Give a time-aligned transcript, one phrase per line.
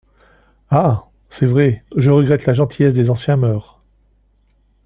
[0.71, 1.05] Ah!
[1.29, 3.83] c’est vrai, je regrette la gentillesse des anciennes mœurs.